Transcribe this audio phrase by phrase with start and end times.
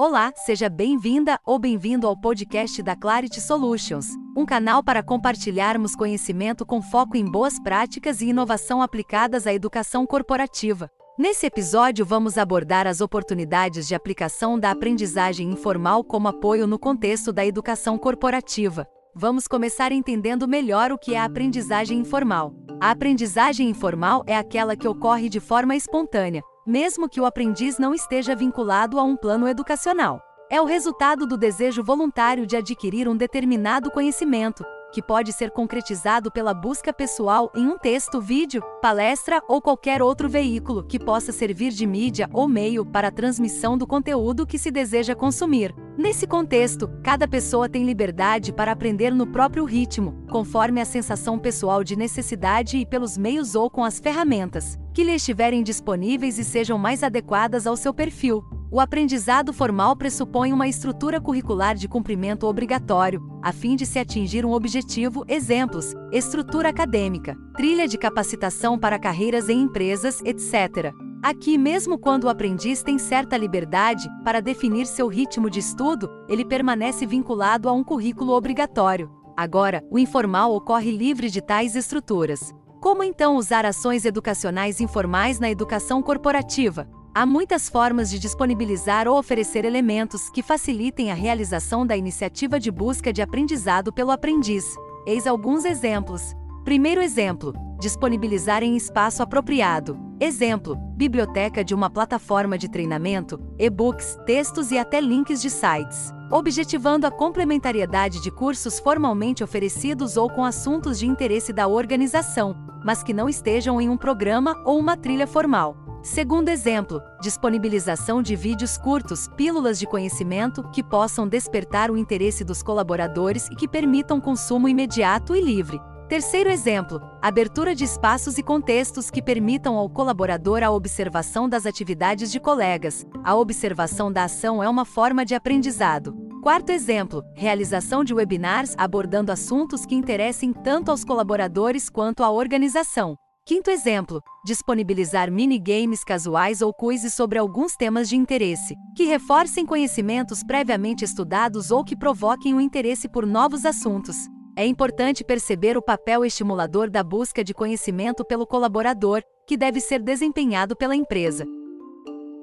[0.00, 6.64] Olá, seja bem-vinda ou bem-vindo ao podcast da Clarity Solutions, um canal para compartilharmos conhecimento
[6.64, 10.88] com foco em boas práticas e inovação aplicadas à educação corporativa.
[11.18, 17.32] Nesse episódio, vamos abordar as oportunidades de aplicação da aprendizagem informal como apoio no contexto
[17.32, 18.86] da educação corporativa.
[19.16, 22.54] Vamos começar entendendo melhor o que é a aprendizagem informal.
[22.80, 27.94] A aprendizagem informal é aquela que ocorre de forma espontânea, mesmo que o aprendiz não
[27.94, 30.22] esteja vinculado a um plano educacional.
[30.50, 36.30] É o resultado do desejo voluntário de adquirir um determinado conhecimento, que pode ser concretizado
[36.30, 41.70] pela busca pessoal em um texto, vídeo, palestra ou qualquer outro veículo que possa servir
[41.70, 45.74] de mídia ou meio para a transmissão do conteúdo que se deseja consumir.
[45.96, 51.82] Nesse contexto, cada pessoa tem liberdade para aprender no próprio ritmo, conforme a sensação pessoal
[51.82, 56.76] de necessidade e pelos meios ou com as ferramentas que lhe estiverem disponíveis e sejam
[56.76, 58.44] mais adequadas ao seu perfil.
[58.70, 64.44] O aprendizado formal pressupõe uma estrutura curricular de cumprimento obrigatório, a fim de se atingir
[64.44, 65.24] um objetivo.
[65.26, 70.92] Exemplos: estrutura acadêmica, trilha de capacitação para carreiras em empresas, etc.
[71.22, 76.44] Aqui, mesmo quando o aprendiz tem certa liberdade para definir seu ritmo de estudo, ele
[76.44, 79.10] permanece vinculado a um currículo obrigatório.
[79.34, 82.52] Agora, o informal ocorre livre de tais estruturas.
[82.82, 86.86] Como então usar ações educacionais informais na educação corporativa?
[87.18, 92.70] Há muitas formas de disponibilizar ou oferecer elementos que facilitem a realização da iniciativa de
[92.70, 94.76] busca de aprendizado pelo aprendiz.
[95.04, 96.22] Eis alguns exemplos.
[96.64, 99.98] Primeiro exemplo: disponibilizar em espaço apropriado.
[100.20, 106.14] Exemplo: biblioteca de uma plataforma de treinamento, e-books, textos e até links de sites.
[106.30, 113.02] Objetivando a complementariedade de cursos formalmente oferecidos ou com assuntos de interesse da organização, mas
[113.02, 115.87] que não estejam em um programa ou uma trilha formal.
[116.10, 122.62] Segundo exemplo, disponibilização de vídeos curtos, pílulas de conhecimento que possam despertar o interesse dos
[122.62, 125.78] colaboradores e que permitam consumo imediato e livre.
[126.08, 132.32] Terceiro exemplo, abertura de espaços e contextos que permitam ao colaborador a observação das atividades
[132.32, 133.04] de colegas.
[133.22, 136.16] A observação da ação é uma forma de aprendizado.
[136.42, 143.14] Quarto exemplo, realização de webinars abordando assuntos que interessem tanto aos colaboradores quanto à organização.
[143.48, 150.44] Quinto exemplo: disponibilizar minigames casuais ou quizzes sobre alguns temas de interesse, que reforcem conhecimentos
[150.44, 154.16] previamente estudados ou que provoquem o interesse por novos assuntos.
[154.54, 160.02] É importante perceber o papel estimulador da busca de conhecimento pelo colaborador, que deve ser
[160.02, 161.46] desempenhado pela empresa.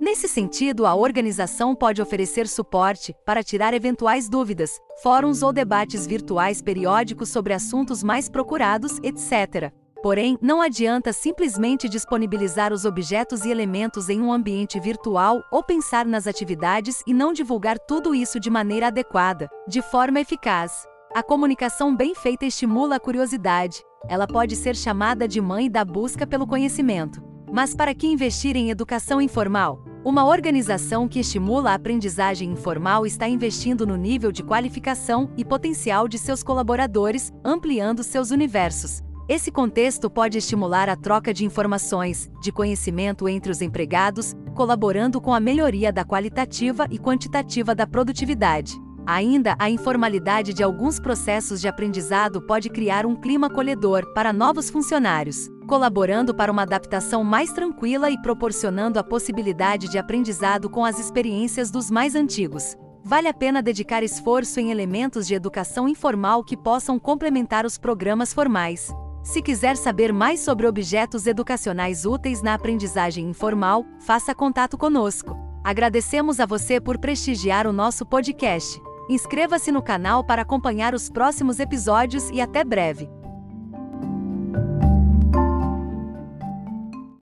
[0.00, 6.62] Nesse sentido, a organização pode oferecer suporte para tirar eventuais dúvidas, fóruns ou debates virtuais
[6.62, 9.81] periódicos sobre assuntos mais procurados, etc.
[10.02, 16.04] Porém, não adianta simplesmente disponibilizar os objetos e elementos em um ambiente virtual ou pensar
[16.04, 20.84] nas atividades e não divulgar tudo isso de maneira adequada, de forma eficaz.
[21.14, 23.80] A comunicação bem feita estimula a curiosidade.
[24.08, 27.22] Ela pode ser chamada de mãe da busca pelo conhecimento.
[27.52, 29.84] Mas para que investir em educação informal?
[30.04, 36.08] Uma organização que estimula a aprendizagem informal está investindo no nível de qualificação e potencial
[36.08, 39.00] de seus colaboradores, ampliando seus universos.
[39.28, 45.32] Esse contexto pode estimular a troca de informações, de conhecimento entre os empregados, colaborando com
[45.32, 48.74] a melhoria da qualitativa e quantitativa da produtividade.
[49.06, 54.68] Ainda, a informalidade de alguns processos de aprendizado pode criar um clima acolhedor para novos
[54.68, 60.98] funcionários, colaborando para uma adaptação mais tranquila e proporcionando a possibilidade de aprendizado com as
[60.98, 62.76] experiências dos mais antigos.
[63.04, 68.32] Vale a pena dedicar esforço em elementos de educação informal que possam complementar os programas
[68.32, 68.92] formais.
[69.22, 75.36] Se quiser saber mais sobre objetos educacionais úteis na aprendizagem informal, faça contato conosco.
[75.62, 78.82] Agradecemos a você por prestigiar o nosso podcast.
[79.08, 83.08] Inscreva-se no canal para acompanhar os próximos episódios e até breve.